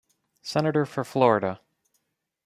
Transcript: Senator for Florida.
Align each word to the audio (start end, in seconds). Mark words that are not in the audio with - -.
Senator 0.41 0.83
for 0.87 1.03
Florida. 1.03 1.59